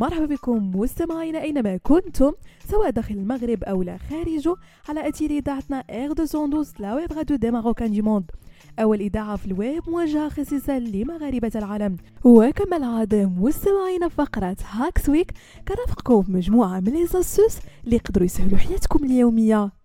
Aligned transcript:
مرحبا 0.00 0.26
بكم 0.26 0.76
مستمعينا 0.76 1.42
أينما 1.42 1.76
كنتم 1.76 2.32
سواء 2.70 2.90
داخل 2.90 3.14
المغرب 3.14 3.64
أو 3.64 3.82
لا 3.82 3.96
خارجه 3.96 4.54
على 4.88 5.08
اثير 5.08 5.30
اذاعتنا 5.30 5.84
R212 5.90 6.08
la 6.08 6.94
web 6.94 7.12
radio 7.12 7.36
des 7.36 7.50
Marocains 7.50 7.90
du 7.90 8.02
monde 8.02 8.30
أول 8.78 9.00
إذاعة 9.00 9.36
في 9.36 9.46
الويب 9.46 9.82
موجهة 9.88 10.28
خصيصا 10.28 10.78
لمغاربة 10.78 11.50
العالم. 11.56 11.96
وكما 12.24 12.76
العادة 12.76 13.26
مستمعينا 13.26 14.08
في 14.08 14.14
فقرة 14.14 14.56
Hacks 14.70 15.08
Week 15.08 15.32
كنرافقكم 15.68 16.20
بمجموعه 16.20 16.80
من 16.80 16.92
لي 16.92 17.06
اللي 17.84 17.96
يقدروا 17.96 18.24
يسهلوا 18.24 18.58
حياتكم 18.58 19.04
اليومية. 19.04 19.79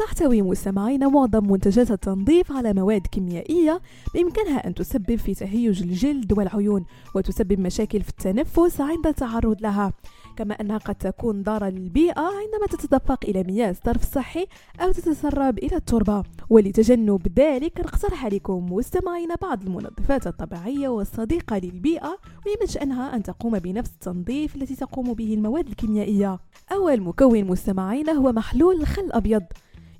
تحتوي 0.00 0.42
مستمعينا 0.42 1.08
معظم 1.08 1.52
منتجات 1.52 1.90
التنظيف 1.90 2.52
على 2.52 2.72
مواد 2.72 3.06
كيميائية 3.06 3.80
بإمكانها 4.14 4.66
أن 4.66 4.74
تسبب 4.74 5.16
في 5.16 5.34
تهيج 5.34 5.82
الجلد 5.82 6.38
والعيون 6.38 6.84
وتسبب 7.14 7.60
مشاكل 7.60 8.00
في 8.00 8.08
التنفس 8.08 8.80
عند 8.80 9.06
التعرض 9.06 9.62
لها. 9.62 9.92
كما 10.36 10.54
أنها 10.54 10.78
قد 10.78 10.94
تكون 10.94 11.42
ضارة 11.42 11.68
للبيئة 11.68 12.20
عندما 12.20 12.66
تتدفق 12.70 13.18
إلى 13.24 13.42
مياه 13.42 13.70
الصرف 13.70 14.02
الصحي 14.02 14.46
أو 14.80 14.92
تتسرب 14.92 15.58
إلى 15.58 15.76
التربة. 15.76 16.22
ولتجنب 16.50 17.26
ذلك 17.38 17.80
نقترح 17.80 18.24
عليكم 18.24 18.72
مستمعينا 18.72 19.34
بعض 19.42 19.62
المنظفات 19.62 20.26
الطبيعية 20.26 20.88
والصديقة 20.88 21.58
للبيئة 21.58 22.18
ومن 22.46 22.66
شأنها 22.66 23.16
أن 23.16 23.22
تقوم 23.22 23.58
بنفس 23.58 23.90
التنظيف 23.94 24.56
التي 24.56 24.76
تقوم 24.76 25.12
به 25.12 25.34
المواد 25.34 25.68
الكيميائية. 25.68 26.38
أول 26.72 27.00
مكون 27.00 27.44
مستمعينا 27.44 28.12
هو 28.12 28.32
محلول 28.32 28.80
الخل 28.80 29.02
الأبيض 29.02 29.42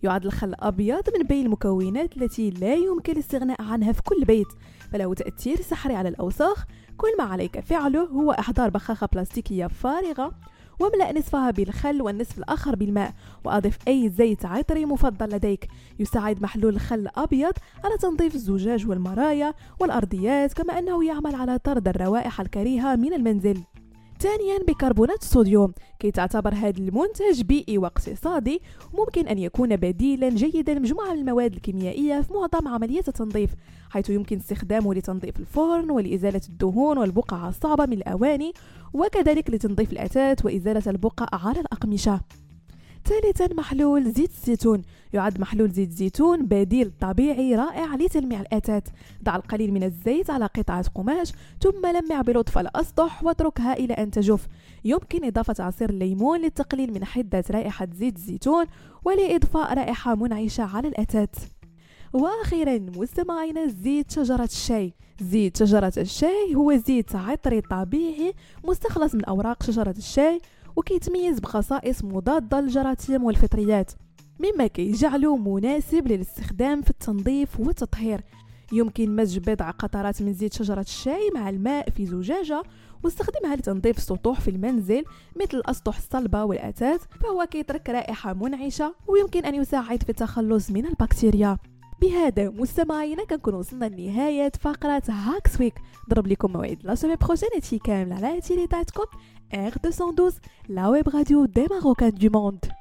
يعد 0.03 0.27
الخل 0.27 0.49
الأبيض 0.49 1.03
من 1.19 1.27
بين 1.27 1.47
المكونات 1.47 2.17
التي 2.17 2.51
لا 2.51 2.75
يمكن 2.75 3.13
الاستغناء 3.13 3.63
عنها 3.63 3.93
في 3.93 4.03
كل 4.03 4.25
بيت 4.25 4.47
فله 4.93 5.15
تأثير 5.15 5.61
سحري 5.61 5.95
على 5.95 6.09
الأوساخ. 6.09 6.65
كل 6.97 7.09
ما 7.19 7.25
عليك 7.25 7.61
فعله 7.61 8.03
هو 8.03 8.33
إحضار 8.33 8.71
بخاخة 8.71 9.09
بلاستيكية 9.13 9.67
فارغة. 9.67 10.33
واملأ 10.81 11.19
نصفها 11.19 11.51
بالخل 11.51 12.03
والنصف 12.03 12.39
الآخر 12.39 12.77
بالماء 12.77 13.15
وأضف 13.45 13.79
أي 13.89 14.09
زيت 14.09 14.45
عطري 14.45 14.85
مفضل 14.85 15.29
لديك. 15.29 15.69
يساعد 15.99 16.43
محلول 16.43 16.75
الخل 16.75 16.99
الأبيض 16.99 17.53
على 17.85 17.97
تنظيف 18.01 18.35
الزجاج 18.35 18.89
والمرايا 18.89 19.55
والأرضيات 19.81 20.53
كما 20.53 20.79
أنه 20.79 21.05
يعمل 21.05 21.35
على 21.35 21.59
طرد 21.59 21.89
الروائح 21.89 22.41
الكريهة 22.41 22.97
من 22.97 23.15
المنزل. 23.15 23.63
ثانيا 24.21 24.59
بكربونات 24.69 25.23
الصوديوم. 25.23 25.73
كي 25.99 26.11
تعتبر 26.11 26.55
هذا 26.55 26.79
المنتج 26.79 27.43
بيئي 27.43 27.79
واقتصادي 27.79 28.63
ممكن 28.95 29.29
أن 29.29 29.39
يكون 29.39 29.77
بديلا 29.77 30.29
جيدا 30.29 30.75
لمجموعة 30.75 31.13
من 31.13 31.19
المواد 31.19 31.53
الكيميائية 31.53 32.21
في 32.21 32.33
معظم 32.33 32.69
عمليات 32.69 33.09
التنظيف 33.09 33.51
حيث 33.91 34.11
يمكن 34.11 34.37
استخدامه 34.37 34.95
لتنظيف 34.95 35.41
الفرن 35.41 35.91
ولإزالة 35.91 36.41
الدهون 36.49 36.99
والبقع 36.99 37.49
الصعبة 37.49 37.87
من 37.87 37.93
الأواني 37.93 38.53
وكذلك 38.95 39.51
لتنظيف 39.51 39.93
الأثاث 39.93 40.45
وإزالة 40.45 40.83
البقع 40.87 41.27
على 41.33 41.61
الأقمشة. 41.61 42.21
ثالثا 43.05 43.55
محلول 43.55 44.13
زيت 44.13 44.31
الزيتون. 44.31 44.83
يعد 45.13 45.41
محلول 45.41 45.71
زيت 45.71 45.89
الزيتون 45.89 46.47
بديل 46.47 46.93
طبيعي 47.01 47.55
رائع 47.55 47.95
لتلميع 47.95 48.41
الأثاث 48.41 48.83
ضع 49.25 49.37
القليل 49.37 49.73
من 49.73 49.83
الزيت 49.83 50.31
على 50.31 50.47
قطعة 50.47 50.85
قماش 50.95 51.33
ثم 51.63 51.87
لمع 51.87 52.21
بلطف 52.21 52.59
الأسطح 52.59 53.25
واتركها 53.25 53.73
إلى 53.73 53.95
أن 53.95 54.11
تجف. 54.11 54.47
يمكن 54.85 55.25
إضافة 55.25 55.65
عصير 55.65 55.91
الليمون 55.91 56.41
للتقليل 56.41 56.93
من 56.93 57.05
حدة 57.05 57.45
رائحة 57.51 57.89
زيت 57.99 58.17
الزيتون 58.17 58.65
ولإضفاء 59.05 59.75
رائحة 59.75 60.15
منعشة 60.15 60.77
على 60.77 60.89
الأثاث 60.89 61.31
وأخيرا 62.13 62.79
مستمعينا 62.79 63.67
زيت 63.67 64.11
شجرة 64.11 64.45
الشاي. 64.45 64.95
زيت 65.21 65.57
شجرة 65.57 65.93
الشاي 65.97 66.55
هو 66.55 66.77
زيت 66.77 67.17
عطري 67.17 67.61
طبيعي 67.61 68.35
مستخلص 68.65 69.15
من 69.15 69.25
أوراق 69.25 69.63
شجرة 69.63 69.95
الشاي 69.99 70.41
وكيتميز 70.81 71.41
بخصائص 71.41 72.05
مضادة 72.05 72.61
للجراثيم 72.61 73.25
والفطريات 73.25 73.91
مما 74.39 74.67
كيجعله 74.67 75.37
مناسب 75.37 76.09
للاستخدام 76.09 76.83
في 76.83 76.91
التنظيف 76.91 77.61
والتطهير. 77.61 78.21
يمكن 78.73 79.17
مزج 79.17 79.39
بضع 79.39 79.71
قطرات 79.71 80.23
من 80.23 80.33
زيت 80.33 80.53
شجرة 80.53 80.81
الشاي 80.81 81.31
مع 81.35 81.49
الماء 81.49 81.91
في 81.91 82.07
زجاجة 82.07 82.63
واستخدمها 83.03 83.57
لتنظيف 83.57 83.99
السطوح 83.99 84.41
في 84.41 84.51
المنزل 84.51 85.05
مثل 85.37 85.57
الأسطح 85.57 85.97
الصلبة 85.97 86.45
والأثاث 86.45 87.01
فهو 87.21 87.47
كيترك 87.51 87.89
رائحة 87.91 88.35
منعشة 88.35 88.95
ويمكن 89.09 89.45
أن 89.45 89.55
يساعد 89.55 90.03
في 90.03 90.09
التخلص 90.09 90.71
من 90.71 90.87
البكتيريا. 90.87 91.59
بهذا 92.01 92.51
مستمعينا 92.51 93.25
كنكون 93.25 93.55
وصلنا 93.55 93.85
لنهاية 93.85 94.53
فقرة 94.61 95.03
Hacks 95.09 95.61
Week 95.61 95.75
ضرب 96.11 96.27
لكم 96.27 96.53
موعد 96.53 96.79
la 96.83 96.95
semaine 96.95 97.17
prochaine 97.17 97.49
هادشي 97.55 97.79
كامل 97.79 98.13
على 98.13 98.41
إذاعتكم 98.71 99.05
R212 99.53 100.35
la 100.69 100.91
web 100.91 101.09
radio 101.09 101.47
des 101.47 101.67
Marocains 101.69 102.13
du 102.13 102.31
monde. 102.31 102.80